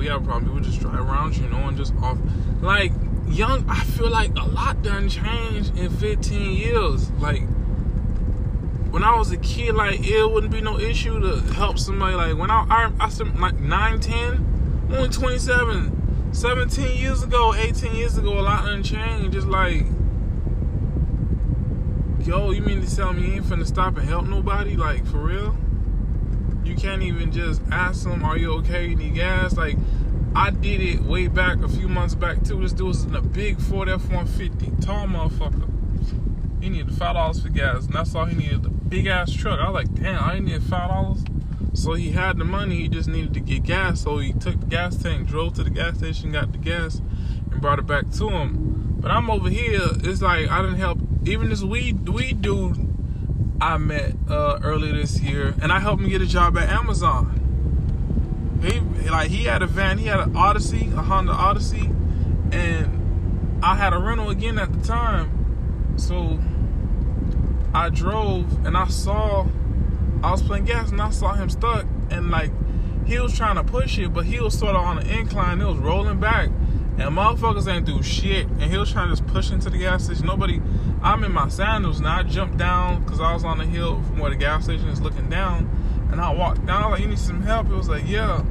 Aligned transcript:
we 0.00 0.06
have 0.06 0.22
a 0.22 0.24
problem, 0.24 0.46
people 0.46 0.60
just 0.60 0.80
drive 0.80 0.98
around 0.98 1.36
you, 1.36 1.46
know, 1.50 1.68
and 1.68 1.76
just 1.76 1.94
off. 1.96 2.16
Like 2.62 2.90
young, 3.28 3.68
I 3.68 3.84
feel 3.84 4.08
like 4.08 4.30
a 4.30 4.48
lot 4.48 4.82
done 4.82 5.10
changed 5.10 5.76
in 5.76 5.90
15 5.90 6.56
years. 6.56 7.10
Like 7.12 7.42
when 8.90 9.04
I 9.04 9.14
was 9.14 9.30
a 9.30 9.36
kid, 9.36 9.74
like 9.74 10.00
it 10.00 10.32
wouldn't 10.32 10.54
be 10.54 10.62
no 10.62 10.80
issue 10.80 11.20
to 11.20 11.52
help 11.52 11.78
somebody. 11.78 12.14
Like 12.14 12.38
when 12.38 12.50
I, 12.50 12.64
I, 12.70 12.92
I 12.98 13.08
like 13.38 13.60
9, 13.60 14.00
10, 14.00 14.88
only 14.90 15.08
27. 15.10 16.32
17 16.32 16.96
years 16.96 17.22
ago, 17.22 17.54
18 17.54 17.94
years 17.94 18.16
ago, 18.16 18.38
a 18.38 18.40
lot 18.40 18.64
done 18.64 18.82
changed. 18.82 19.32
Just 19.32 19.48
like, 19.48 19.84
yo, 22.20 22.52
you 22.52 22.62
mean 22.62 22.80
to 22.80 22.96
tell 22.96 23.12
me 23.12 23.26
you 23.26 23.32
ain't 23.34 23.44
finna 23.44 23.66
stop 23.66 23.98
and 23.98 24.08
help 24.08 24.26
nobody? 24.26 24.76
Like, 24.76 25.04
for 25.04 25.18
real? 25.18 25.54
Can't 26.80 27.02
even 27.02 27.30
just 27.30 27.60
ask 27.70 28.04
them, 28.04 28.24
are 28.24 28.38
you 28.38 28.54
okay? 28.54 28.86
You 28.86 28.96
need 28.96 29.14
gas? 29.14 29.54
Like, 29.54 29.76
I 30.34 30.48
did 30.48 30.80
it 30.80 31.02
way 31.02 31.28
back 31.28 31.62
a 31.62 31.68
few 31.68 31.88
months 31.88 32.14
back 32.14 32.42
too. 32.42 32.58
This 32.62 32.72
dude 32.72 32.88
was 32.88 33.04
in 33.04 33.14
a 33.14 33.20
big 33.20 33.60
Ford 33.60 33.88
F-150, 33.90 34.82
tall 34.82 35.06
motherfucker. 35.06 35.68
He 36.62 36.70
needed 36.70 36.94
five 36.94 37.16
dollars 37.16 37.42
for 37.42 37.50
gas, 37.50 37.84
and 37.84 37.92
that's 37.92 38.14
all 38.14 38.24
he 38.24 38.34
needed. 38.34 38.64
A 38.64 38.70
big 38.70 39.06
ass 39.06 39.30
truck. 39.30 39.60
I 39.60 39.68
was 39.68 39.74
like, 39.74 39.94
damn, 39.94 40.24
I 40.24 40.38
needed 40.38 40.62
five 40.62 40.88
dollars. 40.88 41.22
So 41.74 41.92
he 41.92 42.12
had 42.12 42.38
the 42.38 42.44
money, 42.44 42.76
he 42.76 42.88
just 42.88 43.08
needed 43.08 43.34
to 43.34 43.40
get 43.40 43.62
gas. 43.62 44.00
So 44.00 44.16
he 44.16 44.32
took 44.32 44.58
the 44.60 44.66
gas 44.66 44.96
tank, 44.96 45.28
drove 45.28 45.54
to 45.54 45.64
the 45.64 45.70
gas 45.70 45.98
station, 45.98 46.32
got 46.32 46.52
the 46.52 46.58
gas, 46.58 47.02
and 47.50 47.60
brought 47.60 47.78
it 47.78 47.86
back 47.86 48.10
to 48.12 48.30
him. 48.30 48.96
But 49.00 49.10
I'm 49.10 49.30
over 49.30 49.50
here, 49.50 49.80
it's 50.02 50.22
like 50.22 50.48
I 50.48 50.62
didn't 50.62 50.78
help 50.78 50.98
even 51.26 51.50
this 51.50 51.62
weed 51.62 52.08
weed 52.08 52.40
dude 52.40 52.89
I 53.60 53.76
met 53.76 54.14
uh, 54.28 54.58
earlier 54.62 54.94
this 54.94 55.20
year, 55.20 55.54
and 55.60 55.70
I 55.70 55.80
helped 55.80 56.02
him 56.02 56.08
get 56.08 56.22
a 56.22 56.26
job 56.26 56.56
at 56.56 56.68
Amazon. 56.70 57.36
He 58.62 58.80
like 59.08 59.30
he 59.30 59.44
had 59.44 59.62
a 59.62 59.66
van, 59.66 59.98
he 59.98 60.06
had 60.06 60.20
an 60.20 60.36
Odyssey, 60.36 60.90
a 60.94 61.02
Honda 61.02 61.32
Odyssey, 61.32 61.90
and 62.52 63.60
I 63.62 63.74
had 63.76 63.92
a 63.92 63.98
rental 63.98 64.30
again 64.30 64.58
at 64.58 64.72
the 64.72 64.86
time. 64.86 65.96
So 65.98 66.40
I 67.74 67.90
drove 67.90 68.66
and 68.66 68.76
I 68.76 68.88
saw 68.88 69.46
I 70.22 70.30
was 70.30 70.42
playing 70.42 70.64
gas 70.64 70.90
and 70.90 71.00
I 71.00 71.10
saw 71.10 71.34
him 71.34 71.48
stuck 71.50 71.86
and 72.10 72.30
like 72.30 72.52
he 73.06 73.18
was 73.18 73.36
trying 73.36 73.56
to 73.56 73.64
push 73.64 73.98
it, 73.98 74.12
but 74.12 74.24
he 74.24 74.40
was 74.40 74.58
sort 74.58 74.76
of 74.76 74.82
on 74.82 74.98
an 74.98 75.06
incline. 75.06 75.60
It 75.60 75.66
was 75.66 75.78
rolling 75.78 76.20
back, 76.20 76.48
and 77.00 77.16
motherfuckers 77.16 77.66
ain't 77.72 77.86
do 77.86 78.02
shit. 78.02 78.46
And 78.46 78.64
he 78.64 78.76
was 78.76 78.92
trying 78.92 79.08
to 79.08 79.16
just 79.16 79.26
push 79.26 79.50
into 79.50 79.70
the 79.70 79.78
gas 79.78 80.04
station. 80.04 80.26
Nobody. 80.26 80.60
I'm 81.02 81.24
in 81.24 81.32
my 81.32 81.48
sandals 81.48 81.98
and 81.98 82.06
I 82.06 82.22
jumped 82.22 82.58
down 82.58 83.02
because 83.02 83.20
I 83.20 83.32
was 83.32 83.42
on 83.42 83.58
the 83.58 83.64
hill 83.64 84.02
from 84.02 84.18
where 84.18 84.30
the 84.30 84.36
gas 84.36 84.64
station 84.64 84.88
is 84.88 85.00
looking 85.00 85.30
down, 85.30 85.68
and 86.12 86.20
I 86.20 86.32
walked 86.32 86.66
down. 86.66 86.82
I 86.82 86.86
was 86.86 86.92
like, 86.92 87.02
"You 87.02 87.08
need 87.08 87.18
some 87.18 87.42
help?" 87.42 87.68
It 87.70 87.74
was 87.74 87.88
like, 87.88 88.06
"Yeah." 88.06 88.44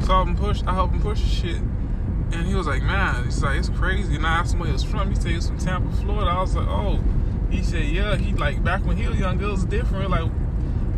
So 0.00 0.12
I 0.12 0.16
helped 0.16 0.30
him 0.30 0.36
push. 0.36 0.62
I 0.66 0.74
helped 0.74 0.94
him 0.94 1.02
push 1.02 1.20
the 1.20 1.28
shit. 1.28 1.62
And 2.32 2.46
he 2.46 2.54
was 2.54 2.66
like, 2.66 2.82
man, 2.82 3.24
he's 3.24 3.42
like, 3.42 3.58
it's 3.58 3.68
crazy. 3.68 4.16
And 4.16 4.26
I 4.26 4.38
asked 4.40 4.54
him 4.54 4.60
where 4.60 4.66
he 4.66 4.72
was 4.72 4.82
from. 4.82 5.08
He 5.08 5.14
said 5.14 5.26
he 5.26 5.36
was 5.36 5.46
from 5.46 5.58
Tampa, 5.58 5.94
Florida. 5.96 6.30
I 6.30 6.40
was 6.40 6.54
like, 6.56 6.66
oh. 6.68 7.00
He 7.50 7.62
said, 7.62 7.84
yeah. 7.84 8.16
He 8.16 8.32
like 8.34 8.64
back 8.64 8.84
when 8.84 8.96
he 8.96 9.06
was 9.06 9.18
young, 9.18 9.40
it 9.40 9.46
was 9.46 9.64
different. 9.64 10.10
Like 10.10 10.30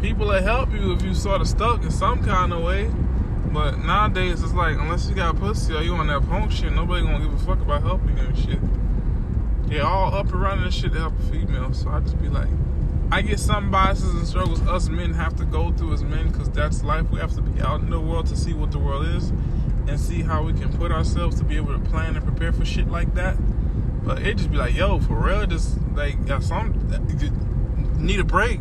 people 0.01 0.27
will 0.27 0.43
help 0.43 0.73
you 0.73 0.93
if 0.93 1.03
you 1.03 1.15
sort 1.15 1.41
of 1.41 1.49
stuck 1.49 1.83
in 1.83 1.91
some 1.91 2.25
kind 2.25 2.53
of 2.53 2.63
way. 2.63 2.91
But 3.53 3.79
nowadays, 3.79 4.43
it's 4.43 4.53
like, 4.53 4.77
unless 4.79 5.09
you 5.09 5.15
got 5.15 5.37
pussy 5.39 5.75
or 5.75 5.83
you 5.83 5.95
on 5.95 6.07
that 6.09 6.29
punk 6.29 6.53
shit, 6.53 6.73
nobody 6.73 7.05
gonna 7.05 7.25
give 7.25 7.33
a 7.33 7.39
fuck 7.39 7.61
about 7.61 7.83
helping 7.83 8.17
you 8.17 8.25
and 8.25 8.39
shit. 8.39 9.69
They 9.69 9.81
all 9.81 10.15
up 10.15 10.31
and 10.31 10.41
running 10.41 10.65
and 10.65 10.75
shit 10.75 10.93
to 10.93 10.99
help 10.99 11.19
a 11.19 11.23
female. 11.25 11.73
So 11.73 11.91
I 11.91 12.01
just 12.01 12.21
be 12.21 12.29
like, 12.29 12.49
I 13.11 13.23
get 13.23 13.39
some 13.39 13.71
biases 13.71 14.15
and 14.15 14.27
struggles 14.27 14.61
us 14.63 14.89
men 14.89 15.15
have 15.15 15.37
to 15.37 15.45
go 15.45 15.73
through 15.73 15.95
as 15.95 16.03
men 16.03 16.29
because 16.29 16.51
that's 16.51 16.83
life. 16.83 17.09
We 17.11 17.21
have 17.21 17.35
to 17.35 17.41
be 17.41 17.61
out 17.63 17.81
in 17.81 17.91
the 17.91 18.01
world 18.01 18.27
to 18.27 18.37
see 18.37 18.53
what 18.53 18.73
the 18.73 18.79
world 18.79 19.07
is 19.07 19.31
and 19.89 19.99
see 19.99 20.23
how 20.23 20.43
we 20.43 20.53
can 20.53 20.73
put 20.77 20.91
ourselves 20.91 21.39
to 21.39 21.45
be 21.45 21.57
able 21.57 21.73
to 21.73 21.91
plan 21.91 22.17
and 22.17 22.25
prepare 22.25 22.53
for 22.53 22.65
shit 22.65 22.89
like 22.89 23.15
that. 23.15 23.37
But 24.05 24.23
it 24.23 24.37
just 24.37 24.51
be 24.51 24.57
like, 24.57 24.75
yo, 24.75 24.99
for 25.01 25.15
real, 25.15 25.47
just 25.47 25.79
like, 25.95 26.17
yeah, 26.27 26.41
some 26.41 26.75
need 27.99 28.21
a 28.21 28.25
break. 28.25 28.61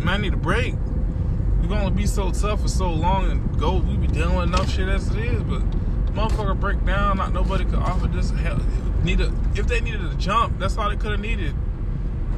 Man, 0.00 0.22
need 0.22 0.34
a 0.34 0.36
break. 0.36 0.74
Gonna 1.70 1.92
be 1.92 2.04
so 2.04 2.32
tough 2.32 2.62
for 2.62 2.68
so 2.68 2.90
long 2.90 3.30
and 3.30 3.60
go. 3.60 3.78
We 3.78 3.96
be 3.96 4.08
dealing 4.08 4.34
with 4.34 4.48
enough 4.48 4.68
shit 4.68 4.88
as 4.88 5.06
it 5.06 5.18
is, 5.18 5.40
but 5.44 5.62
motherfucker 6.12 6.58
break 6.58 6.84
down. 6.84 7.18
Not 7.18 7.32
nobody 7.32 7.64
could 7.64 7.76
offer 7.76 8.08
this 8.08 8.30
help. 8.30 8.60
Need 9.04 9.20
a 9.20 9.32
if 9.54 9.68
they 9.68 9.80
needed 9.80 10.04
a 10.04 10.16
jump, 10.16 10.58
that's 10.58 10.76
all 10.76 10.90
they 10.90 10.96
could 10.96 11.12
have 11.12 11.20
needed. 11.20 11.54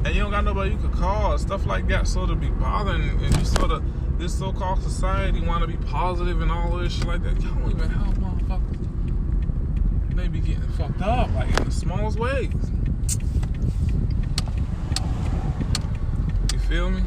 And 0.05 0.13
you 0.13 0.21
don't 0.21 0.29
got 0.29 0.43
nobody 0.43 0.73
you 0.73 0.77
could 0.77 0.91
call, 0.91 1.35
stuff 1.39 1.65
like 1.65 1.87
that. 1.87 2.07
So 2.07 2.27
to 2.27 2.35
be 2.35 2.49
bothering 2.49 3.01
and 3.01 3.35
you 3.35 3.43
sort 3.43 3.71
of 3.71 3.83
this 4.19 4.37
so-called 4.37 4.83
society 4.83 5.41
want 5.41 5.61
to 5.61 5.67
be 5.67 5.77
positive 5.87 6.39
and 6.39 6.51
all 6.51 6.77
this 6.77 6.93
shit 6.93 7.07
like 7.07 7.23
that. 7.23 7.41
Y'all 7.41 7.55
don't 7.55 7.71
even 7.71 7.89
help 7.89 8.13
motherfuckers. 8.15 10.15
They 10.15 10.27
be 10.27 10.41
getting 10.41 10.61
fucked 10.73 11.01
up 11.01 11.33
like 11.33 11.49
in 11.57 11.65
the 11.65 11.71
smallest 11.71 12.19
ways. 12.19 12.51
You 16.53 16.59
feel 16.59 16.91
me? 16.91 17.01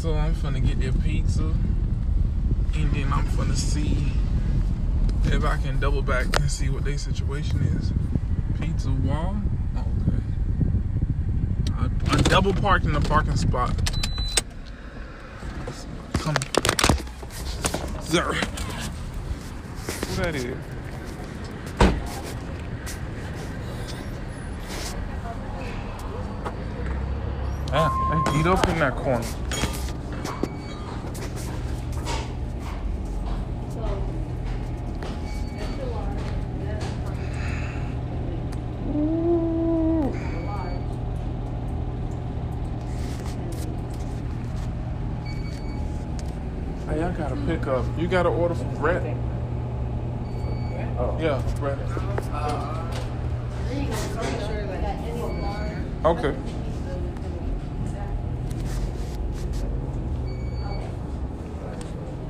So 0.00 0.14
I'm 0.14 0.34
finna 0.34 0.66
get 0.66 0.80
their 0.80 0.92
pizza. 0.92 1.42
And 1.42 2.90
then 2.94 3.12
I'm 3.12 3.26
finna 3.26 3.54
see 3.54 4.10
if 5.24 5.44
I 5.44 5.58
can 5.58 5.78
double 5.78 6.00
back 6.00 6.24
and 6.40 6.50
see 6.50 6.70
what 6.70 6.84
their 6.86 6.96
situation 6.96 7.60
is. 7.60 7.92
Pizza 8.58 8.90
wall? 8.90 9.36
Okay. 9.76 10.22
I, 11.76 11.90
I 12.16 12.20
double 12.22 12.54
parked 12.54 12.86
in 12.86 12.94
the 12.94 13.00
parking 13.02 13.36
spot. 13.36 13.76
Come. 16.14 16.36
Sir. 18.00 18.32
Who 20.06 20.22
that 20.22 20.34
is? 20.34 20.56
Ah, 27.72 28.24
they 28.24 28.32
beat 28.32 28.46
up 28.46 28.66
in 28.66 28.78
that 28.78 28.96
corner. 28.96 29.26
Ooh. 38.92 40.12
Hey, 46.88 47.02
Up. 47.62 47.68
Uh, 47.68 47.84
you 47.98 48.08
got 48.08 48.22
to 48.22 48.30
order 48.30 48.54
from 48.54 48.74
Brett. 48.76 49.02
Oh. 50.98 51.18
Yeah, 51.20 51.42
Brett. 51.58 51.78
Okay. 56.04 56.34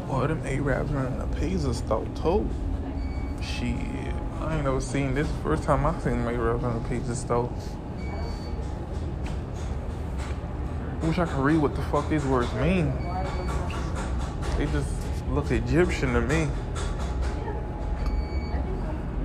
Boy, 0.09 0.27
them 0.27 0.43
Arabs 0.44 0.91
running 0.91 1.19
the 1.19 1.27
pizza 1.37 1.75
store 1.75 2.06
too. 2.17 2.49
Shit, 3.41 3.76
I 4.41 4.56
ain't 4.56 4.65
never 4.65 4.81
seen 4.81 5.15
this. 5.15 5.29
First 5.44 5.62
time 5.62 5.87
I 5.87 5.97
seen 6.00 6.25
them 6.25 6.35
Arabs 6.35 6.65
running 6.65 6.83
the 6.83 6.88
pizza 6.88 7.15
store. 7.15 7.53
Wish 11.03 11.19
I 11.19 11.25
could 11.25 11.38
read 11.38 11.59
what 11.59 11.76
the 11.76 11.83
fuck 11.83 12.09
these 12.09 12.25
words 12.25 12.53
mean. 12.55 12.93
They 14.59 14.67
just 14.67 15.00
look 15.31 15.50
Egyptian 15.53 16.12
to 16.15 16.21
me. 16.21 16.49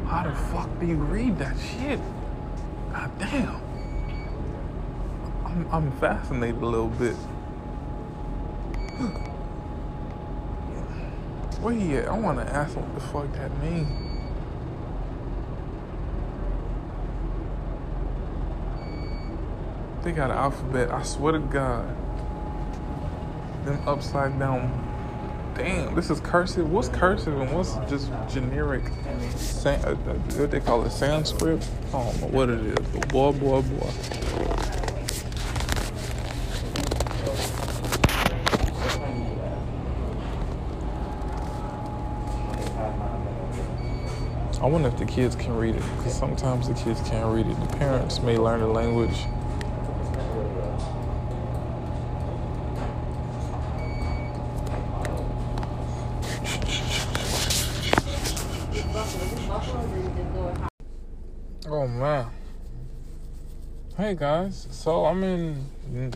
How 0.06 0.24
the 0.24 0.36
fuck 0.52 0.69
do 0.80 0.86
you 0.86 0.96
read 0.96 1.40
that 1.40 1.56
shit? 1.57 2.00
God 2.92 3.12
damn. 3.19 3.60
I'm, 5.46 5.68
I'm 5.72 5.92
fascinated 5.94 6.62
a 6.62 6.66
little 6.66 6.90
bit. 6.90 7.16
Where 11.62 11.74
he 11.74 11.96
at? 11.96 12.08
I 12.08 12.18
want 12.18 12.38
to 12.40 12.46
ask 12.54 12.75
him 12.75 12.84
what 12.84 12.94
the 12.94 13.01
fuck 13.08 13.34
that 13.34 13.51
mean. 13.63 13.88
They 20.04 20.12
got 20.12 20.30
an 20.30 20.38
alphabet. 20.38 20.92
I 20.92 21.01
swear 21.01 21.34
to 21.34 21.40
God. 21.40 21.88
Them 23.66 23.81
upside 23.88 24.38
down. 24.38 24.85
Damn, 25.56 25.96
this 25.96 26.10
is 26.10 26.19
cursive. 26.19 26.69
What's 26.69 26.90
cursive 26.90 27.40
and 27.40 27.50
what's 27.54 27.75
just 27.90 28.12
generic? 28.28 28.84
San, 29.36 29.80
uh, 29.86 29.96
what 29.96 30.52
they 30.52 30.60
call 30.60 30.84
it? 30.84 30.92
Sanskrit? 30.92 31.66
I 31.88 31.92
don't 31.92 32.22
know 32.22 32.28
what 32.28 32.50
it 32.50 32.60
is, 32.60 32.88
but 32.90 33.07
boy, 33.07 33.31
boy, 33.31 33.62
boy. 33.62 33.90
I 44.62 44.68
wonder 44.68 44.90
if 44.90 44.98
the 44.98 45.06
kids 45.06 45.36
can 45.38 45.56
read 45.56 45.75
it, 45.75 45.84
because 45.98 46.18
sometimes 46.18 46.68
the 46.68 46.74
kids 46.74 47.00
can't 47.08 47.34
read 47.34 47.48
it. 47.48 47.58
The 47.69 47.78
parents 47.78 48.19
may 48.22 48.38
learn 48.38 48.60
the 48.60 48.68
language. 48.68 49.25
Oh 61.68 61.86
man. 61.86 62.27
Hey 63.97 64.15
guys, 64.15 64.69
so 64.71 65.06
I'm 65.06 65.21
in, 65.21 66.13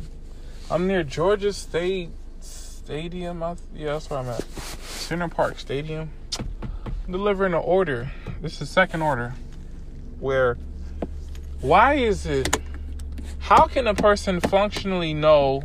I'm 0.71 0.87
near 0.87 1.03
Georgia 1.03 1.51
State 1.51 2.09
Stadium. 2.39 3.43
I, 3.43 3.57
yeah, 3.75 3.93
that's 3.93 4.09
where 4.09 4.19
I'm 4.19 4.29
at. 4.29 4.41
Center 4.49 5.27
Parc 5.27 5.59
Stadium. 5.59 6.09
I'm 7.05 7.11
delivering 7.11 7.53
an 7.53 7.59
order. 7.59 8.11
This 8.41 8.61
is 8.61 8.69
second 8.69 9.01
order. 9.01 9.33
Where, 10.21 10.57
why 11.59 11.95
is 11.95 12.25
it? 12.25 12.61
How 13.39 13.65
can 13.65 13.87
a 13.87 13.93
person 13.93 14.39
functionally 14.39 15.13
know? 15.13 15.63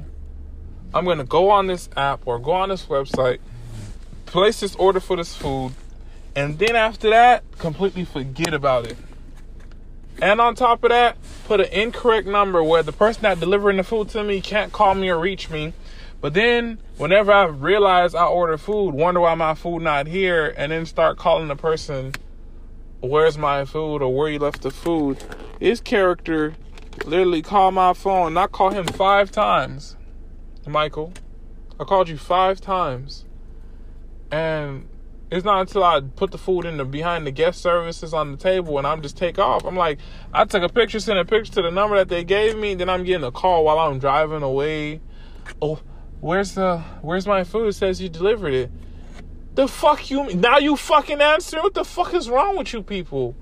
I'm 0.92 1.04
gonna 1.04 1.22
go 1.22 1.50
on 1.50 1.68
this 1.68 1.88
app 1.96 2.26
or 2.26 2.40
go 2.40 2.50
on 2.50 2.70
this 2.70 2.86
website, 2.86 3.38
place 4.26 4.58
this 4.58 4.74
order 4.74 4.98
for 4.98 5.16
this 5.16 5.36
food, 5.36 5.74
and 6.36 6.58
then 6.58 6.76
after 6.76 7.10
that, 7.10 7.44
completely 7.58 8.04
forget 8.04 8.54
about 8.54 8.86
it. 8.86 8.96
And 10.22 10.40
on 10.40 10.54
top 10.54 10.84
of 10.84 10.90
that, 10.90 11.16
put 11.46 11.60
an 11.60 11.72
incorrect 11.72 12.26
number 12.26 12.62
where 12.62 12.82
the 12.82 12.92
person 12.92 13.22
that 13.22 13.40
delivering 13.40 13.76
the 13.76 13.84
food 13.84 14.08
to 14.10 14.22
me 14.22 14.40
can't 14.40 14.72
call 14.72 14.94
me 14.94 15.08
or 15.08 15.18
reach 15.18 15.50
me. 15.50 15.72
But 16.20 16.34
then 16.34 16.78
whenever 16.96 17.32
I 17.32 17.44
realize 17.44 18.14
I 18.14 18.24
order 18.24 18.56
food, 18.56 18.94
wonder 18.94 19.20
why 19.20 19.34
my 19.34 19.54
food 19.54 19.82
not 19.82 20.06
here, 20.06 20.54
and 20.56 20.72
then 20.72 20.86
start 20.86 21.18
calling 21.18 21.48
the 21.48 21.56
person, 21.56 22.14
where's 23.00 23.36
my 23.36 23.64
food 23.64 24.02
or 24.02 24.14
where 24.14 24.30
you 24.30 24.38
left 24.38 24.62
the 24.62 24.70
food. 24.70 25.22
His 25.60 25.80
character 25.80 26.54
literally 27.04 27.42
called 27.42 27.74
my 27.74 27.92
phone 27.92 28.28
and 28.28 28.38
I 28.38 28.46
called 28.46 28.74
him 28.74 28.86
five 28.86 29.30
times. 29.30 29.96
Michael. 30.66 31.12
I 31.78 31.84
called 31.84 32.08
you 32.08 32.16
five 32.16 32.60
times. 32.60 33.24
And 34.30 34.88
it's 35.30 35.44
not 35.44 35.60
until 35.60 35.82
I 35.82 36.00
put 36.00 36.30
the 36.30 36.38
food 36.38 36.64
in 36.64 36.76
the 36.76 36.84
behind 36.84 37.26
the 37.26 37.30
guest 37.30 37.60
services 37.60 38.14
on 38.14 38.30
the 38.30 38.36
table 38.36 38.78
and 38.78 38.86
I'm 38.86 39.02
just 39.02 39.16
take 39.16 39.38
off. 39.38 39.64
I'm 39.64 39.76
like, 39.76 39.98
I 40.32 40.44
took 40.44 40.62
a 40.62 40.68
picture, 40.68 41.00
sent 41.00 41.18
a 41.18 41.24
picture 41.24 41.52
to 41.54 41.62
the 41.62 41.70
number 41.70 41.96
that 41.96 42.08
they 42.08 42.24
gave 42.24 42.56
me, 42.56 42.74
then 42.74 42.88
I'm 42.88 43.04
getting 43.04 43.24
a 43.24 43.32
call 43.32 43.64
while 43.64 43.78
I'm 43.78 43.98
driving 43.98 44.42
away. 44.42 45.00
Oh, 45.60 45.80
where's 46.20 46.54
the 46.54 46.78
where's 47.02 47.26
my 47.26 47.44
food? 47.44 47.68
It 47.68 47.72
says 47.74 48.00
you 48.00 48.08
delivered 48.08 48.54
it. 48.54 48.70
The 49.54 49.68
fuck 49.68 50.10
you 50.10 50.34
now 50.34 50.58
you 50.58 50.76
fucking 50.76 51.20
answer? 51.20 51.62
What 51.62 51.74
the 51.74 51.84
fuck 51.84 52.14
is 52.14 52.28
wrong 52.28 52.56
with 52.56 52.72
you 52.72 52.82
people? 52.82 53.36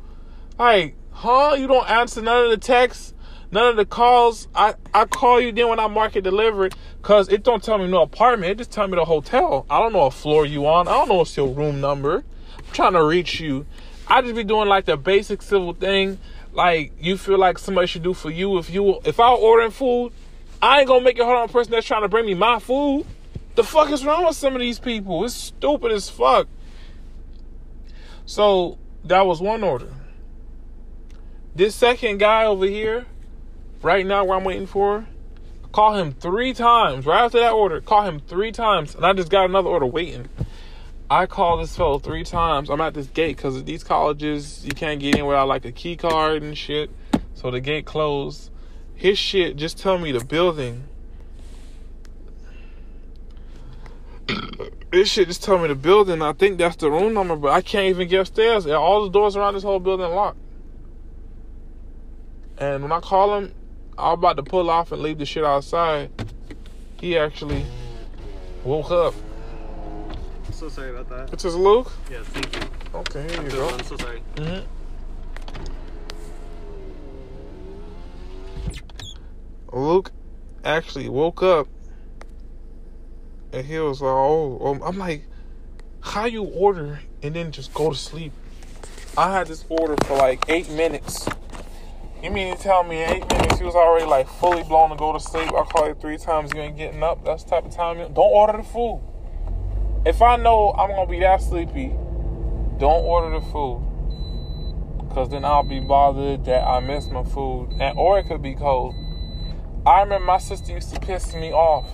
Like, 0.58 0.96
huh? 1.10 1.56
You 1.58 1.66
don't 1.66 1.88
answer 1.88 2.22
none 2.22 2.44
of 2.44 2.50
the 2.50 2.58
texts? 2.58 3.14
None 3.52 3.68
of 3.68 3.76
the 3.76 3.84
calls. 3.84 4.48
I, 4.54 4.74
I 4.94 5.04
call 5.04 5.40
you 5.40 5.52
then 5.52 5.68
when 5.68 5.78
I 5.78 5.86
mark 5.86 6.16
it 6.16 6.22
delivered 6.22 6.74
because 7.00 7.28
it 7.28 7.42
don't 7.42 7.62
tell 7.62 7.76
me 7.76 7.86
no 7.86 8.02
apartment. 8.02 8.50
It 8.50 8.58
just 8.58 8.70
tell 8.70 8.88
me 8.88 8.96
the 8.96 9.04
hotel. 9.04 9.66
I 9.68 9.78
don't 9.78 9.92
know 9.92 10.00
what 10.00 10.14
floor 10.14 10.46
you 10.46 10.66
on. 10.66 10.88
I 10.88 10.92
don't 10.92 11.08
know 11.08 11.16
what's 11.16 11.36
your 11.36 11.48
room 11.48 11.80
number. 11.80 12.24
I'm 12.58 12.72
trying 12.72 12.94
to 12.94 13.04
reach 13.04 13.40
you. 13.40 13.66
I 14.08 14.22
just 14.22 14.34
be 14.34 14.42
doing 14.42 14.68
like 14.68 14.86
the 14.86 14.96
basic 14.96 15.42
civil 15.42 15.74
thing. 15.74 16.18
Like 16.54 16.92
you 16.98 17.18
feel 17.18 17.38
like 17.38 17.58
somebody 17.58 17.86
should 17.86 18.02
do 18.02 18.14
for 18.14 18.30
you. 18.30 18.56
If 18.56 18.70
you 18.70 19.00
if 19.04 19.20
I 19.20 19.30
ordering 19.30 19.70
food, 19.70 20.12
I 20.62 20.80
ain't 20.80 20.88
gonna 20.88 21.04
make 21.04 21.18
it 21.18 21.24
hard 21.24 21.38
on 21.38 21.48
a 21.48 21.52
person 21.52 21.72
that's 21.72 21.86
trying 21.86 22.02
to 22.02 22.08
bring 22.08 22.24
me 22.24 22.34
my 22.34 22.58
food. 22.58 23.04
The 23.54 23.64
fuck 23.64 23.90
is 23.90 24.04
wrong 24.04 24.24
with 24.24 24.36
some 24.36 24.54
of 24.54 24.60
these 24.60 24.78
people? 24.78 25.24
It's 25.26 25.34
stupid 25.34 25.92
as 25.92 26.08
fuck. 26.08 26.48
So 28.24 28.78
that 29.04 29.26
was 29.26 29.42
one 29.42 29.62
order. 29.62 29.92
This 31.54 31.74
second 31.74 32.18
guy 32.18 32.46
over 32.46 32.64
here, 32.64 33.04
right 33.82 34.06
now 34.06 34.24
where 34.24 34.38
I'm 34.38 34.44
waiting 34.44 34.66
for, 34.66 35.06
call 35.72 35.94
him 35.96 36.12
three 36.12 36.52
times 36.52 37.06
right 37.06 37.24
after 37.24 37.40
that 37.40 37.52
order. 37.52 37.80
Call 37.80 38.02
him 38.02 38.20
three 38.20 38.52
times, 38.52 38.94
and 38.94 39.04
I 39.04 39.12
just 39.12 39.30
got 39.30 39.44
another 39.44 39.68
order 39.68 39.86
waiting. 39.86 40.28
I 41.10 41.26
called 41.26 41.60
this 41.60 41.76
fellow 41.76 41.98
three 41.98 42.24
times. 42.24 42.70
I'm 42.70 42.80
at 42.80 42.94
this 42.94 43.06
gate 43.08 43.36
because 43.36 43.62
these 43.64 43.84
colleges 43.84 44.64
you 44.64 44.72
can't 44.72 44.98
get 44.98 45.16
in 45.16 45.26
without 45.26 45.46
like 45.46 45.64
a 45.64 45.72
key 45.72 45.96
card 45.96 46.42
and 46.42 46.56
shit. 46.56 46.90
So 47.34 47.50
the 47.50 47.60
gate 47.60 47.84
closed. 47.84 48.50
His 48.94 49.18
shit 49.18 49.56
just 49.56 49.78
tell 49.78 49.98
me 49.98 50.12
the 50.12 50.24
building. 50.24 50.84
this 54.90 55.10
shit 55.10 55.28
just 55.28 55.42
tell 55.42 55.58
me 55.58 55.68
the 55.68 55.74
building. 55.74 56.22
I 56.22 56.32
think 56.32 56.56
that's 56.56 56.76
the 56.76 56.90
room 56.90 57.12
number, 57.12 57.36
but 57.36 57.50
I 57.50 57.60
can't 57.60 57.88
even 57.88 58.08
get 58.08 58.20
upstairs. 58.20 58.66
All 58.66 59.04
the 59.04 59.10
doors 59.10 59.36
around 59.36 59.54
this 59.54 59.64
whole 59.64 59.80
building 59.80 60.08
locked. 60.10 60.38
And 62.58 62.82
when 62.82 62.92
I 62.92 63.00
call 63.00 63.36
him, 63.36 63.52
I 63.98 64.10
was 64.10 64.18
about 64.18 64.36
to 64.36 64.42
pull 64.42 64.70
off 64.70 64.92
and 64.92 65.02
leave 65.02 65.18
the 65.18 65.26
shit 65.26 65.44
outside. 65.44 66.10
He 67.00 67.18
actually 67.18 67.64
woke 68.64 68.90
up. 68.90 69.14
I'm 70.46 70.52
so 70.52 70.68
sorry 70.68 70.90
about 70.90 71.08
that. 71.10 71.32
It's 71.32 71.42
just 71.42 71.56
Luke? 71.56 71.92
Yes, 72.10 72.24
thank 72.26 72.54
you. 72.56 72.62
Okay, 72.94 73.22
here 73.22 73.42
you 73.42 73.50
So, 73.50 73.56
go. 73.56 73.68
I'm 73.68 73.84
so 73.84 73.96
sorry. 73.96 74.22
Mm-hmm. 74.36 74.68
Luke 79.72 80.12
actually 80.64 81.08
woke 81.08 81.42
up 81.42 81.66
and 83.52 83.66
he 83.66 83.78
was 83.78 84.00
like, 84.00 84.10
oh, 84.10 84.58
um, 84.64 84.82
I'm 84.82 84.98
like, 84.98 85.24
how 86.00 86.26
you 86.26 86.44
order 86.44 87.00
and 87.22 87.34
then 87.34 87.52
just 87.52 87.72
go 87.74 87.90
to 87.90 87.96
sleep? 87.96 88.32
I 89.16 89.32
had 89.32 89.46
this 89.46 89.64
order 89.68 89.96
for 90.04 90.16
like 90.16 90.44
eight 90.48 90.70
minutes. 90.70 91.28
You 92.22 92.30
mean 92.30 92.56
to 92.56 92.62
tell 92.62 92.84
me 92.84 93.02
eight 93.02 93.28
minutes 93.32 93.58
you 93.58 93.66
was 93.66 93.74
already 93.74 94.06
like 94.06 94.28
fully 94.28 94.62
blown 94.62 94.90
to 94.90 94.96
go 94.96 95.12
to 95.12 95.18
sleep? 95.18 95.48
I 95.48 95.64
call 95.64 95.88
you 95.88 95.94
three 95.94 96.16
times, 96.16 96.52
you 96.54 96.60
ain't 96.60 96.76
getting 96.76 97.02
up. 97.02 97.24
That's 97.24 97.42
the 97.42 97.50
type 97.50 97.66
of 97.66 97.74
time. 97.74 97.98
You, 97.98 98.04
don't 98.04 98.30
order 98.30 98.58
the 98.58 98.62
food. 98.62 99.02
If 100.06 100.22
I 100.22 100.36
know 100.36 100.72
I'm 100.78 100.90
gonna 100.90 101.10
be 101.10 101.18
that 101.18 101.42
sleepy, 101.42 101.88
don't 102.78 103.02
order 103.02 103.40
the 103.40 103.44
food. 103.46 103.82
Cause 105.12 105.30
then 105.30 105.44
I'll 105.44 105.64
be 105.64 105.80
bothered 105.80 106.44
that 106.44 106.64
I 106.64 106.78
missed 106.78 107.10
my 107.10 107.24
food, 107.24 107.70
and 107.80 107.98
or 107.98 108.20
it 108.20 108.28
could 108.28 108.40
be 108.40 108.54
cold. 108.54 108.94
I 109.84 110.02
remember 110.02 110.24
my 110.24 110.38
sister 110.38 110.70
used 110.70 110.94
to 110.94 111.00
piss 111.00 111.34
me 111.34 111.50
off. 111.52 111.90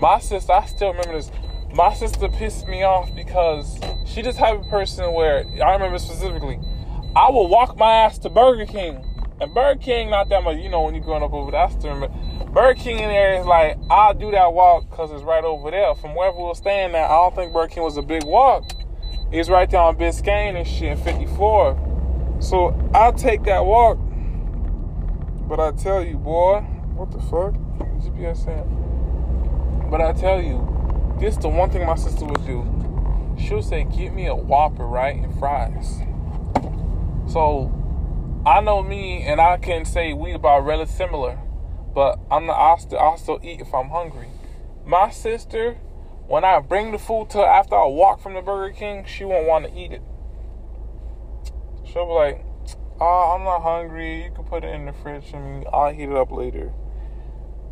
My 0.00 0.18
sister, 0.18 0.52
I 0.52 0.66
still 0.66 0.88
remember 0.88 1.12
this. 1.12 1.30
My 1.72 1.94
sister 1.94 2.28
pissed 2.28 2.66
me 2.66 2.82
off 2.82 3.14
because 3.14 3.78
she 4.04 4.20
just 4.20 4.38
type 4.38 4.58
of 4.58 4.68
person 4.68 5.12
where 5.12 5.46
I 5.64 5.74
remember 5.74 5.98
specifically. 5.98 6.58
I 7.14 7.30
will 7.30 7.46
walk 7.46 7.78
my 7.78 7.92
ass 7.92 8.18
to 8.18 8.28
Burger 8.30 8.66
King. 8.66 9.13
And 9.40 9.52
Burger 9.52 9.80
King, 9.80 10.10
not 10.10 10.28
that 10.28 10.44
much, 10.44 10.58
you 10.58 10.68
know, 10.68 10.82
when 10.82 10.94
you're 10.94 11.02
growing 11.02 11.22
up 11.22 11.32
over 11.32 11.50
that's 11.50 11.74
different. 11.74 12.12
But 12.12 12.52
Burger 12.52 12.80
King 12.80 12.98
in 13.00 13.08
there 13.08 13.40
is 13.40 13.46
like, 13.46 13.76
I'll 13.90 14.14
do 14.14 14.30
that 14.30 14.52
walk 14.52 14.88
because 14.88 15.10
it's 15.10 15.22
right 15.22 15.42
over 15.42 15.70
there. 15.70 15.94
From 15.96 16.14
wherever 16.14 16.36
we 16.36 16.44
are 16.44 16.54
staying 16.54 16.94
at, 16.94 17.10
I 17.10 17.14
don't 17.14 17.34
think 17.34 17.52
Burger 17.52 17.74
King 17.74 17.82
was 17.82 17.96
a 17.96 18.02
big 18.02 18.24
walk. 18.24 18.70
It's 19.32 19.48
right 19.48 19.68
there 19.68 19.80
on 19.80 19.96
Biscayne 19.96 20.56
and 20.56 20.66
shit, 20.66 20.98
54. 21.00 22.36
So 22.40 22.78
I'll 22.94 23.12
take 23.12 23.42
that 23.44 23.64
walk. 23.64 23.98
But 25.48 25.58
I 25.58 25.72
tell 25.72 26.04
you, 26.04 26.16
boy, 26.16 26.60
what 26.94 27.10
the 27.10 27.18
fuck? 27.18 27.54
GPS 28.00 28.44
saying. 28.44 29.88
But 29.90 30.00
I 30.00 30.12
tell 30.12 30.40
you, 30.40 31.16
this 31.18 31.36
the 31.36 31.48
one 31.48 31.70
thing 31.70 31.84
my 31.86 31.96
sister 31.96 32.24
would 32.24 32.46
do. 32.46 32.64
She'll 33.38 33.62
say, 33.62 33.84
get 33.84 34.14
me 34.14 34.26
a 34.26 34.34
Whopper, 34.34 34.86
right? 34.86 35.16
And 35.16 35.36
fries. 35.38 35.98
So 37.26 37.72
I 38.46 38.60
know 38.60 38.82
me 38.82 39.22
and 39.22 39.40
I 39.40 39.56
can 39.56 39.84
say 39.84 40.12
we 40.12 40.32
about 40.32 40.64
really 40.64 40.86
similar. 40.86 41.38
But 41.94 42.18
I'm 42.30 42.46
not 42.46 42.58
I 42.58 42.76
still 42.78 43.16
still 43.16 43.40
eat 43.42 43.60
if 43.60 43.72
I'm 43.72 43.88
hungry. 43.88 44.28
My 44.84 45.10
sister, 45.10 45.74
when 46.26 46.44
I 46.44 46.60
bring 46.60 46.92
the 46.92 46.98
food 46.98 47.30
to 47.30 47.38
her 47.38 47.46
after 47.46 47.76
I 47.76 47.86
walk 47.86 48.20
from 48.20 48.34
the 48.34 48.42
Burger 48.42 48.74
King, 48.74 49.04
she 49.06 49.24
won't 49.24 49.46
want 49.46 49.66
to 49.66 49.78
eat 49.78 49.92
it. 49.92 50.02
She'll 51.86 52.06
be 52.06 52.12
like, 52.12 52.44
Oh, 53.00 53.34
I'm 53.34 53.44
not 53.44 53.62
hungry. 53.62 54.24
You 54.24 54.30
can 54.30 54.44
put 54.44 54.62
it 54.62 54.74
in 54.74 54.86
the 54.86 54.92
fridge 54.92 55.32
me. 55.32 55.64
I'll 55.72 55.92
heat 55.92 56.08
it 56.08 56.16
up 56.16 56.30
later. 56.30 56.72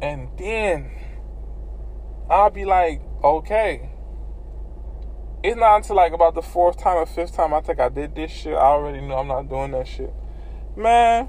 And 0.01 0.29
then 0.37 0.91
I'll 2.29 2.51
be 2.51 2.65
like, 2.65 3.03
okay. 3.23 3.91
It's 5.45 5.57
not 5.57 5.77
until 5.77 5.97
like 5.97 6.13
about 6.13 6.35
the 6.35 6.43
fourth 6.43 6.79
time 6.79 6.97
or 6.97 7.07
fifth 7.07 7.35
time 7.35 7.53
I 7.53 7.61
think 7.61 7.79
I 7.79 7.89
did 7.89 8.15
this 8.15 8.31
shit. 8.31 8.55
I 8.55 8.63
already 8.63 9.01
know 9.01 9.17
I'm 9.17 9.29
not 9.29 9.49
doing 9.49 9.73
that 9.73 9.87
shit. 9.87 10.13
Man, 10.77 11.29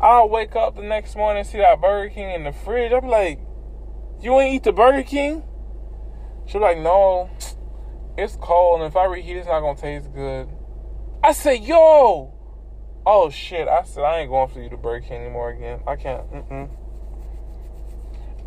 I'll 0.00 0.28
wake 0.28 0.56
up 0.56 0.76
the 0.76 0.82
next 0.82 1.16
morning 1.16 1.40
and 1.40 1.48
see 1.48 1.58
that 1.58 1.80
Burger 1.80 2.12
King 2.12 2.34
in 2.34 2.44
the 2.44 2.52
fridge. 2.52 2.92
I'm 2.92 3.08
like, 3.08 3.38
you 4.20 4.38
ain't 4.40 4.54
eat 4.56 4.62
the 4.64 4.72
Burger 4.72 5.02
King? 5.02 5.44
She's 6.46 6.60
like, 6.60 6.78
no, 6.78 7.30
it's 8.18 8.36
cold, 8.40 8.80
and 8.80 8.88
if 8.88 8.96
I 8.96 9.04
reheat, 9.04 9.36
it's 9.36 9.46
not 9.46 9.60
gonna 9.60 9.78
taste 9.78 10.12
good. 10.12 10.48
I 11.22 11.32
said, 11.32 11.62
yo, 11.62 12.32
oh 13.06 13.30
shit. 13.30 13.68
I 13.68 13.84
said, 13.84 14.02
I 14.02 14.20
ain't 14.20 14.30
going 14.30 14.48
for 14.48 14.60
you 14.60 14.70
to 14.70 14.76
Burger 14.76 15.06
King 15.06 15.20
anymore 15.22 15.50
again. 15.50 15.80
I 15.86 15.96
can't. 15.96 16.30
Mm-mm. 16.32 16.70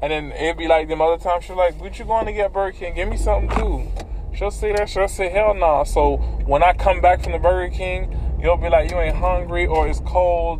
And 0.02 0.12
then 0.12 0.32
it'd 0.34 0.58
be 0.58 0.68
like 0.68 0.90
them 0.90 1.02
other 1.02 1.18
times. 1.18 1.46
She's 1.46 1.56
like, 1.56 1.80
"What 1.80 1.98
you 1.98 2.04
going 2.04 2.26
to 2.26 2.34
get 2.34 2.52
Burger 2.52 2.78
King? 2.78 2.94
Give 2.94 3.08
me 3.08 3.16
something 3.16 3.58
too." 3.58 3.88
She'll 4.36 4.52
say 4.52 4.74
that. 4.74 4.90
She'll 4.90 5.08
say, 5.08 5.30
"Hell 5.30 5.54
no." 5.54 5.60
Nah. 5.62 5.84
So 5.84 6.18
when 6.46 6.62
I 6.62 6.74
come 6.74 7.00
back 7.00 7.24
from 7.24 7.32
the 7.32 7.40
Burger 7.40 7.74
King, 7.74 8.12
you'll 8.44 8.58
be 8.58 8.70
like, 8.70 8.92
"You 8.92 9.00
ain't 9.00 9.16
hungry 9.16 9.66
or 9.66 9.88
it's 9.88 10.02
cold." 10.02 10.60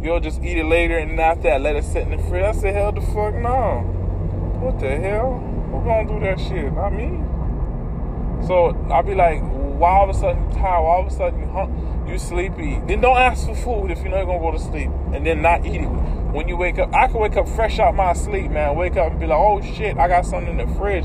You'll 0.00 0.20
just 0.20 0.42
eat 0.42 0.56
it 0.56 0.66
later, 0.66 0.96
and 0.96 1.18
after 1.18 1.42
that, 1.44 1.60
let 1.60 1.76
it 1.76 1.84
sit 1.84 2.02
in 2.02 2.10
the 2.10 2.22
fridge. 2.28 2.44
I 2.44 2.52
said, 2.52 2.74
"Hell 2.74 2.92
the 2.92 3.00
fuck 3.00 3.34
no." 3.34 3.94
What 4.60 4.78
the 4.78 4.96
hell? 4.96 5.40
Who 5.70 5.84
gonna 5.84 6.08
do 6.08 6.20
that 6.20 6.38
shit? 6.38 6.72
Not 6.72 6.90
me. 6.90 7.20
So 8.46 8.76
I'll 8.90 9.02
be 9.02 9.14
like, 9.14 9.40
why 9.40 9.90
all 9.90 10.08
of 10.08 10.14
a 10.14 10.18
sudden 10.18 10.44
you 10.44 10.50
tired? 10.52 10.82
Why 10.82 10.94
all 10.94 11.06
of 11.06 11.12
a 11.12 11.16
sudden 11.16 11.40
you 11.40 11.46
hung, 11.46 12.06
you 12.08 12.18
sleepy? 12.18 12.80
Then 12.86 13.00
don't 13.00 13.16
ask 13.16 13.46
for 13.46 13.54
food 13.54 13.90
if 13.90 14.02
you 14.02 14.08
know 14.08 14.18
you're 14.18 14.26
gonna 14.26 14.38
go 14.38 14.52
to 14.52 14.58
sleep, 14.58 14.90
and 15.12 15.26
then 15.26 15.42
not 15.42 15.66
eat 15.66 15.80
it 15.80 15.86
when 15.86 16.48
you 16.48 16.56
wake 16.56 16.78
up. 16.78 16.94
I 16.94 17.08
can 17.08 17.20
wake 17.20 17.36
up 17.36 17.48
fresh 17.48 17.78
out 17.78 17.94
my 17.94 18.12
sleep, 18.12 18.50
man. 18.50 18.76
Wake 18.76 18.96
up 18.96 19.10
and 19.12 19.20
be 19.20 19.26
like, 19.26 19.38
oh 19.38 19.60
shit, 19.60 19.96
I 19.96 20.08
got 20.08 20.24
something 20.24 20.58
in 20.58 20.68
the 20.68 20.74
fridge. 20.76 21.04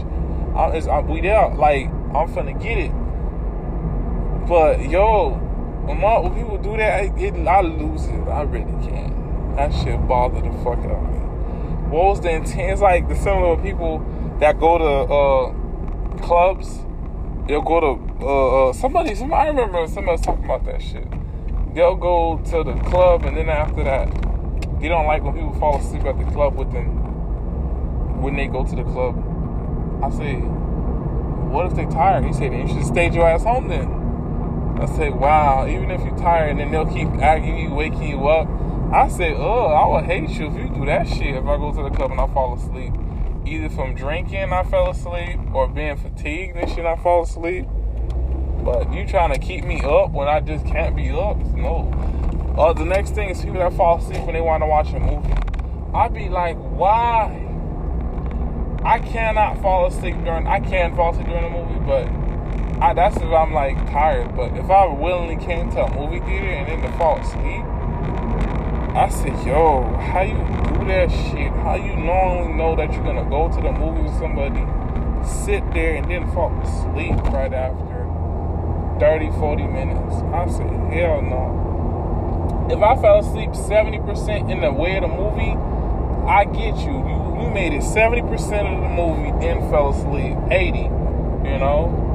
I, 0.55 0.69
it's, 0.69 0.88
I, 0.88 1.00
we 1.00 1.21
there, 1.21 1.50
like 1.50 1.88
I'm 1.88 2.27
finna 2.33 2.62
get 2.62 2.77
it. 2.77 2.91
But 4.48 4.89
yo, 4.89 5.39
when, 5.86 6.00
my, 6.00 6.19
when 6.19 6.33
people 6.36 6.57
do 6.57 6.77
that, 6.77 7.05
it, 7.05 7.36
it, 7.36 7.48
I 7.48 7.62
lose 7.62 8.05
it. 8.05 8.27
I 8.27 8.41
really 8.43 8.71
can't. 8.86 9.55
That 9.55 9.74
shit 9.74 10.07
bother 10.07 10.41
the 10.41 10.51
fuck 10.63 10.79
out 10.79 11.03
of 11.03 11.12
me. 11.12 11.19
What 11.89 12.05
was 12.05 12.21
the 12.21 12.77
like 12.81 13.09
the 13.09 13.15
similar 13.15 13.57
people 13.57 14.05
that 14.39 14.59
go 14.59 14.77
to 14.77 15.13
uh, 15.13 15.59
clubs. 16.21 16.86
They'll 17.48 17.62
go 17.62 17.79
to 17.79 18.25
uh, 18.25 18.69
uh, 18.69 18.74
somebody. 18.74 19.15
Somebody. 19.15 19.41
I 19.41 19.48
remember 19.48 19.88
somebody 19.88 20.12
was 20.12 20.21
talking 20.21 20.45
about 20.45 20.65
that 20.65 20.81
shit. 20.81 21.07
They'll 21.74 21.95
go 21.95 22.38
to 22.38 22.63
the 22.63 22.74
club, 22.89 23.25
and 23.25 23.38
then 23.38 23.50
after 23.50 23.83
that, 23.83 24.09
they 24.79 24.88
don't 24.88 25.05
like 25.05 25.24
when 25.24 25.33
people 25.33 25.53
fall 25.59 25.79
asleep 25.79 26.03
at 26.05 26.17
the 26.17 26.25
club 26.31 26.55
with 26.55 26.71
them 26.71 28.21
when 28.21 28.36
they 28.36 28.48
go 28.48 28.65
to 28.65 28.75
the 28.75 28.83
club. 28.83 29.15
I 30.03 30.09
say, 30.09 30.36
what 30.36 31.65
if 31.65 31.75
they 31.75 31.86
tired? 31.86 32.25
He 32.25 32.33
said, 32.33 32.53
you 32.53 32.67
should 32.67 32.86
stay 32.86 33.09
your 33.09 33.27
ass 33.27 33.43
home 33.43 33.67
then. 33.67 33.98
I 34.79 34.86
say, 34.95 35.09
wow, 35.09 35.67
even 35.67 35.91
if 35.91 36.01
you're 36.01 36.17
tired, 36.17 36.51
and 36.51 36.59
then 36.59 36.71
they'll 36.71 36.86
keep 36.86 37.09
arguing 37.21 37.69
you, 37.69 37.74
waking 37.74 38.03
you 38.03 38.27
up. 38.27 38.48
I 38.93 39.09
say, 39.09 39.33
oh, 39.36 39.65
I 39.67 39.86
would 39.86 40.05
hate 40.05 40.29
you 40.29 40.48
if 40.48 40.53
you 40.55 40.69
do 40.69 40.86
that 40.86 41.07
shit 41.07 41.36
if 41.36 41.45
I 41.45 41.57
go 41.57 41.74
to 41.74 41.83
the 41.83 41.89
club 41.89 42.12
and 42.12 42.19
I 42.19 42.27
fall 42.27 42.55
asleep. 42.55 42.93
Either 43.45 43.69
from 43.69 43.93
drinking 43.93 44.53
I 44.53 44.63
fell 44.63 44.89
asleep 44.89 45.38
or 45.53 45.67
being 45.67 45.98
fatigued 45.98 46.55
and 46.55 46.69
shit 46.69 46.86
I 46.86 46.95
fall 46.95 47.24
asleep. 47.24 47.65
But 48.63 48.93
you 48.93 49.05
trying 49.05 49.33
to 49.33 49.39
keep 49.39 49.63
me 49.63 49.81
up 49.81 50.12
when 50.12 50.27
I 50.27 50.39
just 50.39 50.65
can't 50.65 50.95
be 50.95 51.09
up? 51.09 51.38
No. 51.55 51.91
Uh, 52.57 52.74
the 52.74 52.86
next 52.86 53.12
thing 53.12 53.29
is 53.29 53.41
people 53.41 53.59
that 53.59 53.74
fall 53.74 53.98
asleep 53.98 54.24
when 54.24 54.33
they 54.33 54.41
want 54.41 54.63
to 54.63 54.67
watch 54.67 54.91
a 54.93 55.00
movie. 55.00 55.33
I'd 55.93 56.13
be 56.13 56.29
like, 56.29 56.57
why? 56.57 57.45
I 58.83 59.00
cannot 59.00 59.62
fall 59.62 59.88
asleep 59.88 60.15
during. 60.24 60.48
I 60.48 60.59
can 60.59 60.95
fall 60.95 61.12
asleep 61.12 61.27
during 61.27 61.45
a 61.45 61.50
movie, 61.50 61.79
but 61.86 62.28
I, 62.81 62.93
that's 62.93 63.17
if 63.17 63.24
I'm 63.24 63.53
like 63.53 63.77
tired. 63.91 64.36
But 64.36 64.57
if 64.57 64.69
I 64.69 64.88
willingly 64.88 65.36
came 65.43 65.69
to 65.71 65.83
a 65.83 65.93
movie 65.93 66.19
theater 66.19 66.48
and 66.48 66.67
then 66.67 66.81
to 66.81 66.98
fall 66.98 67.17
asleep, 67.19 67.65
I 68.95 69.09
said, 69.09 69.45
yo, 69.45 69.83
how 69.98 70.21
you 70.21 70.38
do 70.38 70.86
that 70.86 71.12
shit? 71.12 71.51
How 71.63 71.75
you 71.75 71.95
normally 71.95 72.53
know 72.53 72.75
that 72.75 72.91
you're 72.93 73.03
gonna 73.03 73.29
go 73.29 73.50
to 73.50 73.62
the 73.62 73.71
movie 73.71 74.03
with 74.03 74.17
somebody, 74.17 74.65
sit 75.27 75.63
there 75.74 75.95
and 75.95 76.09
then 76.09 76.31
fall 76.31 76.57
asleep 76.62 77.15
right 77.33 77.53
after 77.53 78.07
30, 79.00 79.31
40 79.31 79.67
minutes? 79.67 80.15
I 80.33 80.48
said, 80.48 80.69
hell 80.93 81.21
no. 81.21 82.67
If 82.71 82.81
I 82.81 82.95
fell 83.01 83.19
asleep 83.19 83.51
70% 83.51 84.50
in 84.50 84.62
the 84.62 84.71
way 84.71 84.95
of 84.98 85.01
the 85.01 85.07
movie, 85.07 85.55
I 86.27 86.45
get 86.45 86.77
you. 86.86 86.93
You 86.93 87.19
you 87.39 87.50
made 87.50 87.71
it 87.74 87.81
70% 87.81 88.24
of 88.27 88.81
the 88.81 88.89
movie, 88.89 89.31
then 89.39 89.69
fell 89.69 89.89
asleep. 89.89 90.38
80, 90.51 90.79
you 90.79 91.57
know? 91.57 92.08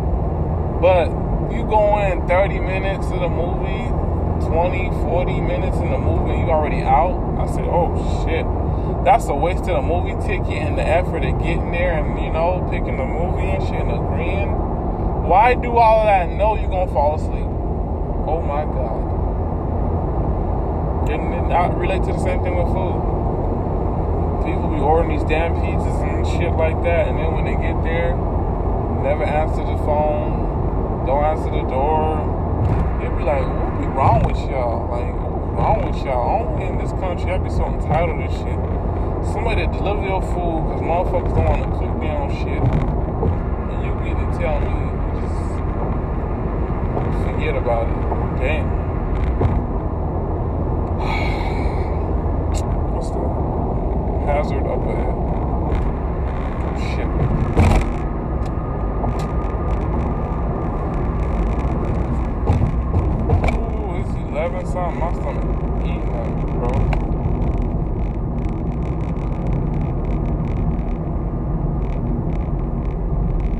But 0.81 1.09
you 1.53 1.65
go 1.65 1.99
in 2.01 2.27
30 2.27 2.59
minutes 2.59 3.07
of 3.07 3.21
the 3.21 3.29
movie, 3.29 3.89
20, 4.47 4.91
40 4.91 5.41
minutes 5.41 5.77
in 5.79 5.91
the 5.91 5.99
movie, 5.99 6.39
you 6.41 6.51
already 6.51 6.83
out. 6.83 7.19
I 7.39 7.47
said, 7.47 7.65
oh 7.65 7.95
shit. 8.25 8.45
That's 9.05 9.27
a 9.29 9.35
waste 9.35 9.65
of 9.65 9.77
a 9.79 9.83
movie 9.83 10.17
ticket 10.27 10.63
and 10.65 10.79
the 10.79 10.83
effort 10.83 11.25
of 11.25 11.39
getting 11.39 11.73
there 11.73 11.93
and, 11.99 12.19
you 12.23 12.33
know, 12.33 12.67
picking 12.71 12.97
the 12.97 13.05
movie 13.05 13.49
and 13.49 13.63
shit 13.63 13.81
and 13.81 13.93
agreeing. 13.93 14.51
Why 15.29 15.55
do 15.55 15.77
all 15.77 16.01
of 16.01 16.07
that 16.07 16.29
know 16.31 16.57
you're 16.57 16.69
going 16.69 16.89
to 16.89 16.95
fall 16.95 17.17
asleep? 17.17 17.49
Oh 18.27 18.41
my 18.41 18.65
God. 18.65 19.13
And 21.11 21.53
I 21.53 21.67
relate 21.69 22.03
to 22.05 22.13
the 22.13 22.19
same 22.19 22.43
thing 22.43 22.57
with 22.57 22.73
food 22.73 23.15
people 24.45 24.69
be 24.69 24.79
ordering 24.79 25.17
these 25.17 25.27
damn 25.27 25.57
pizzas 25.57 25.99
and 26.05 26.27
shit 26.37 26.53
like 26.53 26.77
that, 26.85 27.09
and 27.09 27.19
then 27.19 27.33
when 27.33 27.49
they 27.49 27.57
get 27.57 27.73
there, 27.83 28.13
never 29.01 29.25
answer 29.25 29.65
the 29.65 29.79
phone, 29.89 30.34
don't 31.07 31.25
answer 31.25 31.51
the 31.51 31.63
door. 31.69 32.19
They 33.01 33.09
be 33.17 33.23
like, 33.25 33.45
what 33.45 33.81
be 33.81 33.87
wrong 33.87 34.23
with 34.25 34.39
y'all? 34.51 34.89
Like, 34.91 35.13
wrong 35.57 35.87
with 35.87 36.05
y'all? 36.05 36.49
Only 36.49 36.67
in 36.67 36.79
this 36.79 36.93
country, 37.01 37.31
I 37.31 37.39
be 37.39 37.51
so 37.51 37.67
entitled 37.67 38.19
to 38.25 38.29
shit. 38.33 38.59
Somebody 39.33 39.67
that 39.67 39.73
deliver 39.73 40.03
your 40.03 40.21
food, 40.21 40.65
because 40.69 40.83
motherfuckers 40.83 41.35
don't 41.37 41.49
want 41.49 41.63
to 41.65 41.71
cook 41.79 42.01
their 42.01 42.17
own 42.17 42.31
shit. 42.41 42.63
And 43.73 43.79
you 43.85 43.93
be 44.03 44.11
to 44.17 44.27
tell 44.37 44.61
me, 44.61 44.75
just 45.21 45.39
forget 47.25 47.57
about 47.57 47.89
it. 47.89 47.97
Damn. 48.41 48.67
What's 52.95 53.11
the 53.11 53.45
hazard 54.25 54.67
up 54.67 54.81
ahead. 54.89 55.15
Shit. 56.81 57.09
Ooh, 63.55 64.01
it's 64.65 64.73
11 64.73 64.99
something. 64.99 65.01
My 65.01 65.13
stomach 65.13 65.45
eating 65.83 66.09
bro. 66.59 66.71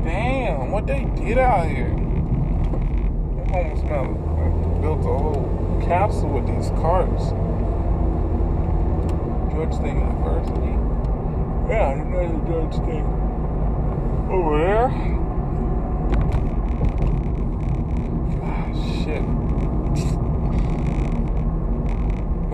Damn, 0.03 0.71
what 0.71 0.87
they 0.87 1.03
did 1.15 1.37
out 1.37 1.67
here. 1.67 1.89
That 3.35 3.49
home 3.51 3.77
smell 3.77 4.05
like 4.35 4.81
built 4.81 4.99
a 5.01 5.03
whole 5.03 5.81
capsule 5.85 6.29
with 6.29 6.47
these 6.47 6.69
carts. 6.81 7.33
George 9.53 9.73
State 9.73 9.93
University. 9.93 10.73
Yeah, 11.69 11.95
the 11.95 12.03
George 12.47 12.73
State. 12.73 13.05
Over 14.31 14.57
there. 14.57 14.89
Ah, 18.43 18.67
shit. 19.03 19.44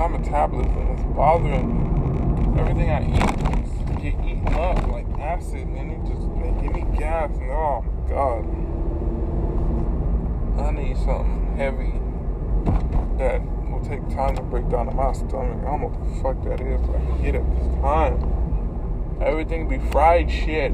My 0.02 0.08
metabolism 0.08 0.98
is 0.98 1.04
bothering 1.16 1.68
me. 1.78 2.60
Everything 2.60 2.90
I 2.90 3.06
eat 3.06 4.02
get 4.02 4.16
eaten 4.26 4.48
up 4.56 4.88
like 4.88 5.06
acid, 5.20 5.68
and 5.68 5.78
then 5.78 5.92
it 5.92 6.04
just 6.08 6.22
like, 6.22 6.60
give 6.60 6.74
me 6.74 6.82
gas. 6.98 7.30
And 7.38 7.52
oh 7.52 7.86
god, 8.10 8.44
I 10.60 10.72
need 10.72 10.98
something 10.98 11.56
heavy 11.56 11.94
that 13.20 13.42
will 13.70 13.86
take 13.86 14.02
time 14.10 14.36
to 14.38 14.42
break 14.42 14.68
down 14.70 14.90
in 14.90 14.96
my 14.96 15.14
stomach. 15.14 15.36
I 15.36 15.66
don't 15.70 15.82
know 15.82 15.90
what 15.90 15.94
the 15.94 16.10
fuck 16.24 16.42
that 16.46 16.62
is, 16.66 16.82
but 16.82 16.96
I 16.96 17.00
can 17.06 17.22
get 17.22 17.36
it 17.36 17.46
this 17.60 17.68
time. 17.82 18.18
Everything 19.22 19.70
be 19.70 19.78
fried 19.92 20.32
shit. 20.32 20.72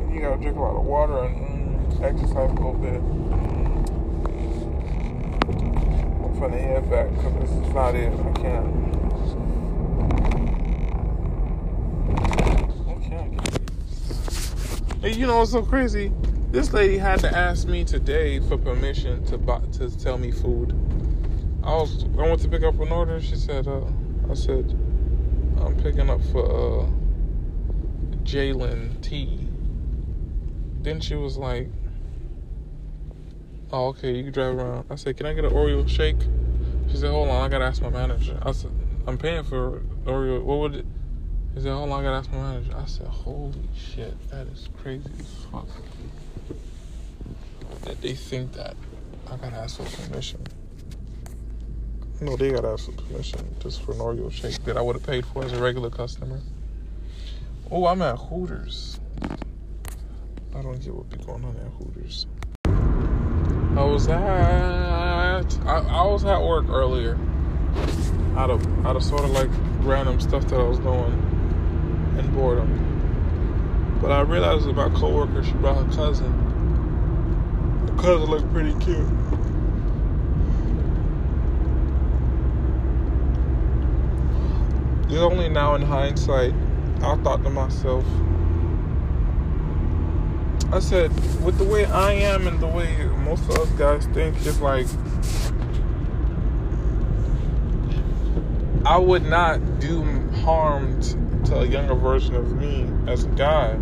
And 0.00 0.14
you 0.14 0.22
gotta 0.22 0.38
drink 0.40 0.56
a 0.56 0.60
lot 0.60 0.76
of 0.76 0.84
water 0.86 1.24
and 1.24 1.92
mm, 1.92 2.02
exercise 2.02 2.50
a 2.50 2.54
little 2.54 2.72
bit. 2.72 3.02
I'm 6.44 6.50
finna 6.50 6.60
head 6.60 6.90
back 6.90 7.08
because 7.10 7.32
this 7.40 7.50
is 7.50 7.72
not 7.72 7.94
it. 7.94 8.12
I 8.12 8.32
can't. 8.32 8.66
I 12.86 12.94
can't. 13.08 13.32
Hey, 15.00 15.12
you 15.12 15.26
know 15.26 15.38
what's 15.38 15.52
so 15.52 15.62
crazy? 15.62 16.12
This 16.50 16.74
lady 16.74 16.98
had 16.98 17.20
to 17.20 17.34
ask 17.34 17.66
me 17.66 17.82
today 17.82 18.40
for 18.40 18.58
permission 18.58 19.24
to 19.26 19.38
buy, 19.38 19.60
to 19.78 19.98
tell 19.98 20.18
me 20.18 20.30
food. 20.32 20.72
I 21.62 21.72
was 21.72 22.04
I 22.18 22.28
went 22.28 22.40
to 22.40 22.48
pick 22.48 22.62
up 22.62 22.78
an 22.78 22.92
order. 22.92 23.22
She 23.22 23.36
said, 23.36 23.66
uh, 23.66 23.80
I 24.30 24.34
said, 24.34 24.70
I'm 25.62 25.74
picking 25.82 26.10
up 26.10 26.22
for 26.24 26.44
uh, 26.44 26.86
Jalen 28.22 29.00
T. 29.00 29.48
Then 30.82 31.00
she 31.00 31.14
was 31.14 31.38
like, 31.38 31.70
Oh, 33.76 33.88
okay, 33.88 34.14
you 34.14 34.22
can 34.22 34.32
drive 34.32 34.56
around. 34.56 34.86
I 34.88 34.94
said, 34.94 35.16
Can 35.16 35.26
I 35.26 35.32
get 35.32 35.44
an 35.44 35.50
Oreo 35.50 35.88
shake? 35.88 36.20
She 36.88 36.96
said, 36.96 37.10
Hold 37.10 37.28
on, 37.28 37.44
I 37.44 37.48
gotta 37.48 37.64
ask 37.64 37.82
my 37.82 37.90
manager. 37.90 38.38
I 38.40 38.52
said, 38.52 38.70
I'm 39.04 39.18
paying 39.18 39.42
for 39.42 39.82
Oreo. 40.04 40.44
What 40.44 40.58
would 40.60 40.74
it? 40.76 40.86
He 41.56 41.60
said, 41.60 41.72
Hold 41.72 41.90
on, 41.90 41.98
I 41.98 42.02
gotta 42.04 42.18
ask 42.18 42.30
my 42.30 42.38
manager. 42.38 42.72
I 42.76 42.84
said, 42.84 43.08
Holy 43.08 43.68
shit, 43.76 44.14
that 44.30 44.46
is 44.46 44.68
crazy 44.80 45.10
as 45.18 45.26
fuck 45.50 45.66
that 47.82 48.00
they 48.00 48.14
think 48.14 48.52
that 48.52 48.76
I 49.26 49.36
gotta 49.38 49.56
ask 49.56 49.78
for 49.78 50.02
permission. 50.02 50.46
No, 52.20 52.36
they 52.36 52.52
gotta 52.52 52.68
ask 52.68 52.84
for 52.84 52.92
permission 52.92 53.56
just 53.58 53.82
for 53.82 53.90
an 53.90 53.98
Oreo 53.98 54.30
shake 54.30 54.62
that 54.66 54.76
I 54.76 54.82
would 54.82 54.94
have 54.94 55.04
paid 55.04 55.26
for 55.26 55.44
as 55.44 55.52
a 55.52 55.60
regular 55.60 55.90
customer. 55.90 56.40
Oh, 57.72 57.86
I'm 57.86 58.02
at 58.02 58.18
Hooters. 58.18 59.00
I 60.54 60.62
don't 60.62 60.80
get 60.80 60.94
what 60.94 61.10
be 61.10 61.16
going 61.16 61.44
on 61.44 61.56
at 61.56 61.72
Hooters. 61.72 62.26
I 63.76 63.82
was 63.82 64.06
at 64.06 65.58
I, 65.66 65.78
I 65.78 66.06
was 66.06 66.24
at 66.24 66.40
work 66.40 66.68
earlier. 66.68 67.18
Out 68.36 68.50
of 68.50 68.86
out 68.86 68.94
of 68.94 69.02
sort 69.02 69.24
of 69.24 69.30
like 69.30 69.50
random 69.80 70.20
stuff 70.20 70.46
that 70.48 70.60
I 70.60 70.62
was 70.62 70.78
doing 70.78 71.12
and 72.16 72.32
boredom. 72.32 73.98
But 74.00 74.12
I 74.12 74.20
realized 74.20 74.66
that 74.66 74.76
my 74.76 74.88
coworker, 74.90 75.42
she 75.42 75.52
brought 75.54 75.84
her 75.84 75.92
cousin. 75.92 76.32
Her 77.88 78.02
cousin 78.02 78.30
looked 78.30 78.52
pretty 78.52 78.74
cute. 78.74 79.08
It's 85.06 85.20
only 85.20 85.48
now 85.48 85.74
in 85.74 85.82
hindsight, 85.82 86.54
I 87.02 87.16
thought 87.22 87.42
to 87.44 87.50
myself, 87.50 88.04
I 90.74 90.80
said, 90.80 91.12
with 91.44 91.56
the 91.56 91.64
way 91.64 91.84
I 91.84 92.14
am 92.14 92.48
and 92.48 92.58
the 92.58 92.66
way 92.66 92.96
most 93.24 93.44
of 93.44 93.58
us 93.58 93.68
guys 93.78 94.06
think, 94.06 94.34
it's 94.44 94.60
like 94.60 94.88
I 98.84 98.98
would 98.98 99.24
not 99.24 99.78
do 99.78 100.02
harm 100.42 101.00
to 101.44 101.60
a 101.60 101.64
younger 101.64 101.94
version 101.94 102.34
of 102.34 102.60
me 102.60 102.88
as 103.06 103.22
a 103.22 103.28
guy. 103.28 103.78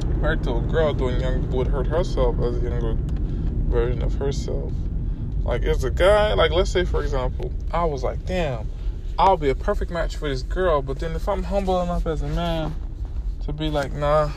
Compared 0.00 0.42
to 0.44 0.56
a 0.56 0.60
girl 0.62 0.94
doing 0.94 1.20
young 1.20 1.50
would 1.50 1.66
hurt 1.66 1.88
herself 1.88 2.40
as 2.40 2.56
a 2.56 2.60
younger 2.60 2.96
version 3.68 4.00
of 4.00 4.14
herself. 4.14 4.72
Like 5.42 5.62
as 5.64 5.84
a 5.84 5.90
guy, 5.90 6.32
like 6.32 6.52
let's 6.52 6.70
say 6.70 6.86
for 6.86 7.02
example, 7.02 7.52
I 7.70 7.84
was 7.84 8.02
like, 8.02 8.24
damn, 8.24 8.66
I'll 9.18 9.36
be 9.36 9.50
a 9.50 9.54
perfect 9.54 9.90
match 9.90 10.16
for 10.16 10.30
this 10.30 10.42
girl, 10.42 10.80
but 10.80 11.00
then 11.00 11.14
if 11.14 11.28
I'm 11.28 11.42
humble 11.42 11.82
enough 11.82 12.06
as 12.06 12.22
a 12.22 12.28
man 12.28 12.74
to 13.44 13.52
be 13.52 13.68
like, 13.68 13.92
nah, 13.92 14.30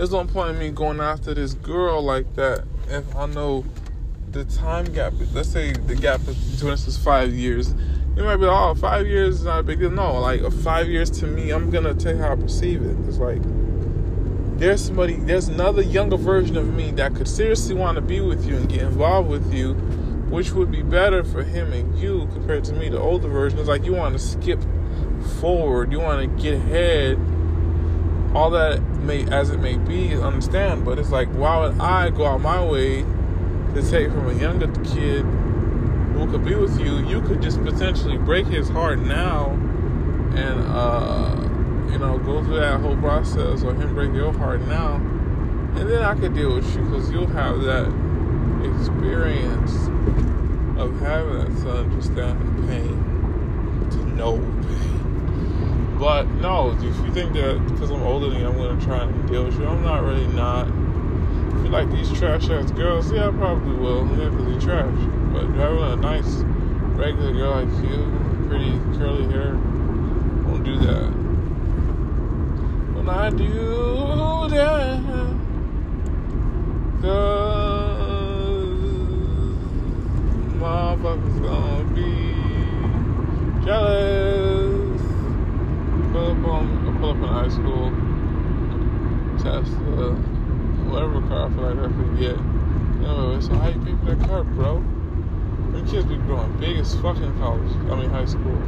there's 0.00 0.12
no 0.12 0.24
point 0.24 0.48
in 0.48 0.58
me 0.58 0.70
going 0.70 0.98
after 0.98 1.34
this 1.34 1.52
girl 1.52 2.00
like 2.00 2.34
that 2.34 2.64
if 2.88 3.14
I 3.14 3.26
know 3.26 3.66
the 4.30 4.46
time 4.46 4.86
gap. 4.86 5.12
Let's 5.34 5.50
say 5.50 5.72
the 5.72 5.94
gap 5.94 6.20
between 6.24 6.72
us 6.72 6.88
is 6.88 6.96
five 6.96 7.34
years. 7.34 7.74
You 8.16 8.24
might 8.24 8.38
be 8.38 8.46
like, 8.46 8.56
oh, 8.56 8.74
five 8.76 9.06
years 9.06 9.40
is 9.40 9.44
not 9.44 9.58
a 9.58 9.62
big 9.62 9.78
deal. 9.78 9.90
No, 9.90 10.18
like 10.18 10.40
five 10.62 10.88
years 10.88 11.10
to 11.20 11.26
me, 11.26 11.50
I'm 11.50 11.68
gonna 11.68 11.92
tell 11.92 12.14
you 12.14 12.22
how 12.22 12.32
I 12.32 12.36
perceive 12.36 12.80
it. 12.80 12.96
It's 13.06 13.18
like 13.18 13.42
there's 14.58 14.82
somebody, 14.82 15.16
there's 15.16 15.48
another 15.48 15.82
younger 15.82 16.16
version 16.16 16.56
of 16.56 16.74
me 16.74 16.92
that 16.92 17.14
could 17.14 17.28
seriously 17.28 17.74
want 17.74 17.96
to 17.96 18.00
be 18.00 18.22
with 18.22 18.46
you 18.46 18.56
and 18.56 18.70
get 18.70 18.80
involved 18.80 19.28
with 19.28 19.52
you, 19.52 19.74
which 20.30 20.52
would 20.52 20.70
be 20.70 20.80
better 20.80 21.24
for 21.24 21.42
him 21.42 21.74
and 21.74 21.98
you 21.98 22.26
compared 22.32 22.64
to 22.64 22.72
me. 22.72 22.88
The 22.88 22.98
older 22.98 23.28
version 23.28 23.58
is 23.58 23.68
like 23.68 23.84
you 23.84 23.92
want 23.92 24.14
to 24.14 24.18
skip 24.18 24.64
forward, 25.42 25.92
you 25.92 26.00
want 26.00 26.22
to 26.22 26.42
get 26.42 26.54
ahead 26.54 27.18
all 28.34 28.50
that 28.50 28.80
may 29.02 29.24
as 29.30 29.50
it 29.50 29.58
may 29.58 29.76
be 29.76 30.14
understand 30.14 30.84
but 30.84 30.98
it's 30.98 31.10
like 31.10 31.28
why 31.28 31.58
would 31.58 31.78
i 31.80 32.10
go 32.10 32.26
out 32.26 32.40
my 32.40 32.62
way 32.64 33.02
to 33.74 33.82
take 33.90 34.10
from 34.10 34.28
a 34.28 34.34
younger 34.34 34.68
kid 34.84 35.24
who 36.20 36.30
could 36.30 36.44
be 36.44 36.54
with 36.54 36.78
you? 36.78 36.98
You 37.06 37.22
could 37.22 37.40
just 37.40 37.62
potentially 37.62 38.18
break 38.18 38.46
his 38.46 38.68
heart 38.68 38.98
now 38.98 39.50
and 40.36 40.60
uh 40.66 41.34
you 41.90 41.98
know 41.98 42.18
go 42.18 42.44
through 42.44 42.60
that 42.60 42.80
whole 42.80 42.96
process 42.96 43.62
or 43.62 43.74
him 43.74 43.94
break 43.94 44.12
your 44.12 44.32
heart 44.32 44.60
now. 44.62 44.96
And 44.96 45.88
then 45.88 46.02
i 46.02 46.14
could 46.14 46.34
deal 46.34 46.54
with 46.54 46.74
you 46.74 46.82
because 46.82 47.10
you'll 47.10 47.26
have 47.28 47.62
that 47.62 47.86
experience 48.64 49.72
of 50.78 50.98
having 51.00 51.38
that 51.38 51.62
to 51.62 51.70
understand 51.70 52.58
the 52.58 52.66
pain 52.68 53.88
to 53.90 53.96
know 54.14 54.38
pain 54.62 54.89
but 56.00 56.26
no, 56.40 56.72
if 56.72 56.82
you 56.82 57.12
think 57.12 57.34
that 57.34 57.62
because 57.68 57.90
I'm 57.90 58.02
older 58.02 58.30
than 58.30 58.40
you, 58.40 58.48
I'm 58.48 58.56
gonna 58.56 58.80
try 58.80 59.02
and 59.02 59.28
deal 59.28 59.44
with 59.44 59.58
you, 59.58 59.66
I'm 59.66 59.82
not 59.82 60.02
really 60.02 60.26
not. 60.28 60.66
If 60.66 61.64
you 61.64 61.68
like 61.68 61.90
these 61.90 62.10
trash 62.18 62.48
ass 62.48 62.70
girls, 62.70 63.12
yeah, 63.12 63.28
I 63.28 63.30
probably 63.32 63.76
will. 63.76 64.08
Yeah, 64.16 64.30
because 64.30 64.48
you 64.48 64.58
trash. 64.58 64.94
But 65.30 65.44
having 65.56 65.82
a 65.82 65.96
nice 65.96 66.36
regular 66.96 67.32
girl 67.34 67.62
like 67.62 67.68
you, 67.84 68.46
pretty 68.48 68.70
curly 68.96 69.30
hair, 69.30 69.52
won't 70.46 70.64
do 70.64 70.78
that. 70.78 71.10
When 72.96 73.06
I 73.06 73.28
do 73.28 74.48
that, 74.48 75.02
cause 77.02 78.40
motherfuckers 80.56 81.42
gonna 81.42 81.84
be 81.94 83.66
jealous 83.66 84.39
up 86.30 86.44
on 86.46 86.98
pull 87.00 87.10
up 87.10 87.16
in 87.16 87.22
high 87.24 87.48
school, 87.48 87.90
Tesla, 89.38 90.12
uh, 90.12 90.14
whatever 90.90 91.20
car 91.28 91.46
I 91.46 91.50
feel 91.50 91.64
like 91.64 91.78
I 91.78 91.92
could 91.92 92.18
get. 92.18 92.38
Anyway, 93.06 93.40
so 93.40 93.54
how 93.54 93.68
you 93.68 93.80
pay 93.80 93.94
for 93.96 94.04
that 94.14 94.20
car, 94.28 94.44
bro? 94.44 94.72
Them 95.72 95.84
kids 95.88 96.04
be 96.06 96.16
growing 96.16 96.52
big 96.58 96.76
as 96.78 96.94
fucking 96.96 97.38
college. 97.38 97.72
I 97.90 97.94
mean 97.96 98.10
high 98.10 98.26
school. 98.26 98.58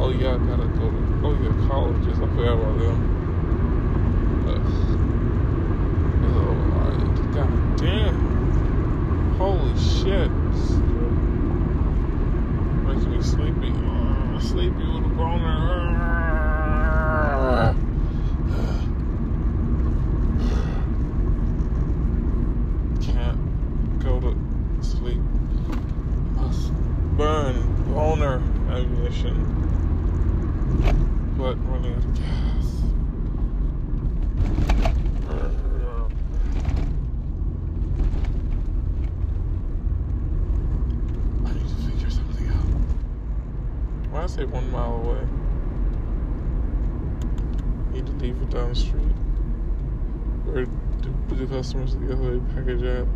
Oh 0.00 0.10
yeah, 0.10 0.34
I 0.34 0.38
gotta 0.38 0.66
go 0.78 0.90
to 0.90 0.96
oh 1.24 1.34
yeah, 1.42 1.68
colleges. 1.68 2.18
I 2.18 2.26
forgot 2.28 2.58
about 2.58 2.78
them. 2.78 3.16
Oh, 6.22 6.54
God 7.34 7.50
damn. 7.76 8.16
Holy 9.36 9.74
shit. 9.78 10.30
Making 12.86 13.10
me 13.10 13.22
sleepy. 13.22 13.72
Sleepy 14.40 14.84
with 14.86 15.04
a 15.04 15.08
boner. 15.16 15.58
Can't 23.02 23.40
go 24.02 24.20
to 24.20 24.34
sleep. 24.82 25.22
Must 26.36 26.72
burn 27.16 27.54
boner 27.92 28.40
ammunition. 28.70 29.36
But 31.36 31.56
running 31.68 31.94
out 31.94 32.04
of 32.04 32.14
gas. 32.14 32.66
I 41.44 41.52
need 41.52 41.68
to 41.68 41.74
figure 41.90 42.10
something 42.10 42.46
out. 42.48 42.68
When 44.10 44.22
I 44.22 44.26
say 44.26 44.44
one 44.44 44.70
mile 44.70 44.96
away, 44.96 45.26
need 48.00 48.18
to 48.18 48.24
leave 48.24 48.40
it 48.42 48.50
down 48.50 48.70
the 48.70 48.74
street. 48.74 49.02
Where 50.46 50.64
do 50.64 51.34
the 51.34 51.46
customers 51.46 51.94
get 51.94 52.10
who 52.16 52.40
they 52.40 52.54
package 52.54 52.82
at? 52.82 53.06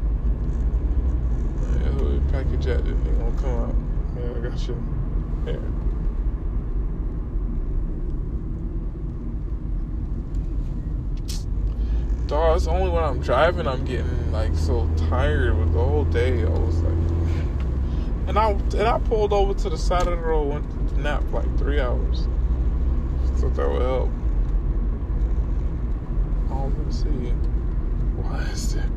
They 1.99 2.21
package 2.31 2.67
at, 2.67 2.85
then 2.85 3.05
they 3.05 3.11
gonna 3.13 3.37
come 3.41 3.61
out. 3.61 3.75
Yeah, 4.17 4.31
I 4.31 4.49
got 4.49 4.69
you. 4.69 4.77
Yeah. 5.47 5.57
Dog, 12.27 12.57
it's 12.57 12.67
only 12.67 12.91
when 12.91 13.05
I'm 13.05 13.21
driving 13.21 13.67
I'm 13.67 13.85
getting 13.85 14.33
like 14.33 14.55
so 14.55 14.89
tired 15.09 15.59
with 15.59 15.73
the 15.73 15.83
whole 15.83 16.05
day. 16.05 16.43
I 16.43 16.49
was 16.49 16.81
like, 16.81 16.93
and 18.29 18.39
I 18.39 18.51
and 18.51 18.83
I 18.83 18.99
pulled 18.99 19.33
over 19.33 19.55
to 19.55 19.71
the 19.71 19.79
side 19.79 20.07
of 20.07 20.19
the 20.19 20.25
road, 20.25 20.49
went 20.49 20.89
to 20.91 21.01
nap 21.01 21.23
like 21.33 21.59
three 21.59 21.81
hours. 21.81 22.27
Thought 23.37 23.55
that 23.55 23.69
would 23.69 23.83
help. 23.83 24.11
All 26.65 26.71
I'm 26.71 26.77
gonna 26.79 26.93
see. 26.93 27.09
Why 28.17 28.39
is 28.51 28.75
there 28.75 28.89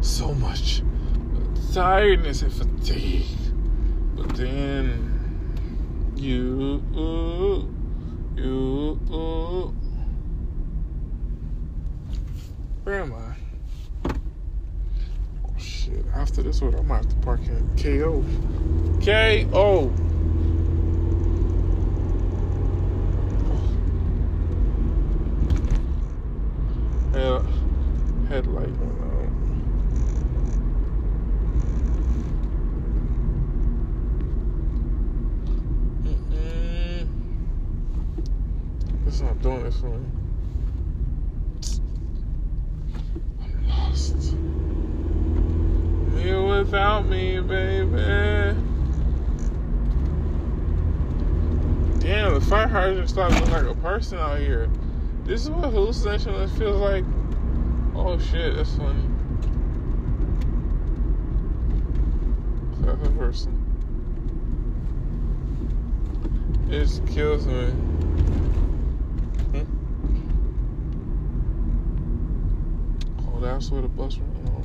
so 0.00 0.32
much 0.34 0.82
tiredness 1.72 2.42
and 2.42 2.52
fatigue? 2.52 3.26
But 4.14 4.36
then 4.36 6.12
you, 6.14 6.80
you. 8.36 9.00
Where 12.84 13.00
am 13.00 13.12
I? 13.12 13.34
Oh 15.44 15.58
shit. 15.58 16.04
After 16.14 16.44
this 16.44 16.60
one, 16.60 16.76
I 16.76 16.82
might 16.82 16.98
have 16.98 17.08
to 17.08 17.16
park 17.16 17.40
in 17.40 17.68
KO. 17.76 18.24
KO! 19.04 19.92
Yeah, 27.16 27.42
headlight 28.28 28.68
went 28.68 29.00
out. 29.00 29.30
Mm-mm. 36.04 37.08
It's 39.06 39.20
not 39.22 39.40
doing 39.40 39.64
this 39.64 39.80
for 39.80 39.86
me. 39.86 40.06
I'm 43.40 43.66
lost. 43.66 44.36
You 46.22 46.44
without 46.44 47.08
me, 47.08 47.40
baby. 47.40 48.60
Damn, 52.00 52.25
the 52.38 52.44
fire 52.44 52.68
hydrant 52.68 53.08
started 53.08 53.34
looking 53.40 53.54
like 53.54 53.64
a 53.64 53.74
person 53.80 54.18
out 54.18 54.38
here. 54.38 54.68
This 55.24 55.44
is 55.44 55.48
what 55.48 55.70
hallucination 55.70 56.48
feels 56.50 56.78
like. 56.82 57.02
Oh 57.94 58.18
shit, 58.18 58.54
that's 58.54 58.76
funny. 58.76 59.02
That's 62.80 63.08
a 63.08 63.10
person. 63.12 63.54
It 66.68 66.80
just 66.80 67.06
kills 67.06 67.46
me. 67.46 67.70
Hmm? 69.52 69.64
that's 73.40 73.70
where 73.70 73.80
the 73.80 73.88
bus 73.88 74.18
ran 74.18 74.28
on. 74.48 74.62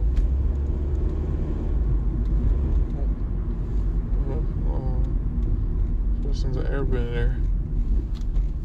Um, 4.73 6.21
person's 6.25 6.57
an 6.57 6.65
airbender 6.65 7.50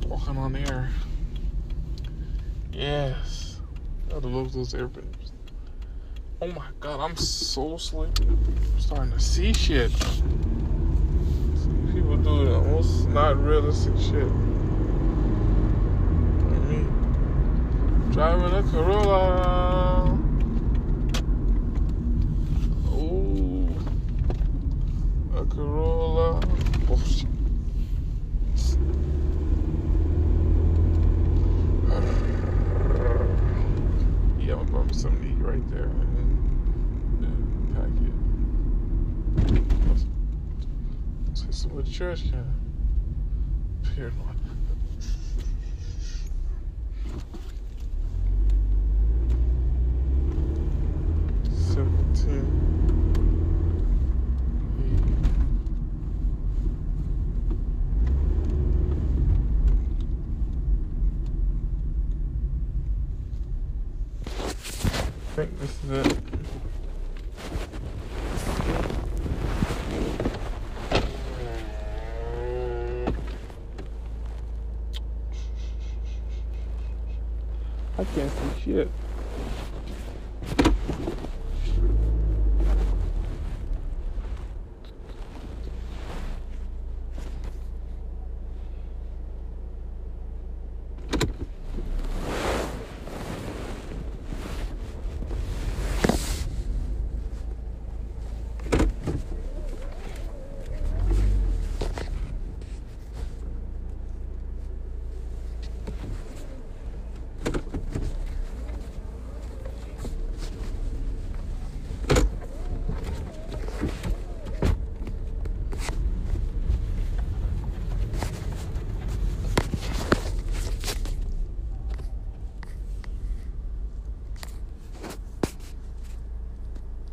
walking 0.08 0.36
on 0.36 0.54
air. 0.54 0.88
Yes, 2.72 3.60
gotta 4.08 4.28
love 4.28 4.52
those 4.52 4.72
airbenders. 4.72 5.32
Oh 6.40 6.46
my 6.48 6.68
god, 6.78 7.00
I'm 7.00 7.16
so 7.16 7.76
sleepy. 7.76 8.24
I'm 8.28 8.78
starting 8.78 9.10
to 9.12 9.18
see 9.18 9.52
shit. 9.52 9.90
People 11.92 12.16
do 12.18 12.44
the 12.44 12.54
almost 12.54 13.08
not 13.08 13.42
realistic 13.42 13.96
shit. 13.96 14.28
Like 16.44 16.62
me. 16.68 16.86
Driving 18.12 18.54
a 18.54 18.62
Corolla. 18.70 20.18
Oh, 22.90 23.68
a 25.36 25.44
Corolla. 25.46 26.40
Oh, 26.90 27.02
shit. 27.04 27.26
Yeah, 34.96 35.08
I'm 35.08 35.16
gonna 35.16 35.24
buy 35.24 35.26
me 35.26 35.36
something 35.36 35.42
right 35.42 35.70
there 35.70 35.84
and 35.84 36.16
then 37.20 37.36
pack 37.74 37.92
it. 39.46 39.88
Let's, 39.88 40.04
hit 41.42 41.54
some 41.54 41.74
with 41.74 41.86
the 41.86 41.92
trash 41.92 42.22
can 42.22 42.44
one. 44.18 44.36
Seventeen. 51.50 52.66
I 65.88 66.02
think 66.02 66.02
this 66.02 66.42
is 66.42 66.50
it. 66.56 66.66
I 77.98 78.04
can't 78.04 78.30
see 78.30 78.60
shit. 78.62 78.90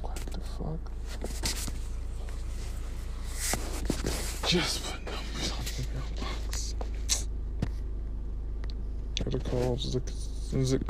What 0.02 0.18
the 0.34 0.40
fuck? 0.42 0.92
Just 4.54 4.84
put 4.84 5.04
numbers 5.04 5.52
on 5.52 5.66
the 5.66 5.84
mailbox. 5.96 6.76
Gotta 9.24 9.39
call 9.39 9.78
Zik 9.80 10.04
Zik 10.63 10.82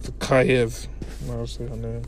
Zakayev. 0.00 0.86
I'll 1.30 1.48
say 1.48 1.66
her 1.66 1.74
name. 1.74 2.02